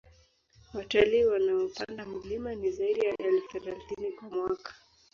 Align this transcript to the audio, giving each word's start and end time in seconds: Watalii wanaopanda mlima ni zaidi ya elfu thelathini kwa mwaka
Watalii 0.73 1.25
wanaopanda 1.27 2.05
mlima 2.05 2.55
ni 2.55 2.71
zaidi 2.71 3.05
ya 3.05 3.17
elfu 3.17 3.47
thelathini 3.59 4.11
kwa 4.11 4.29
mwaka 4.29 4.73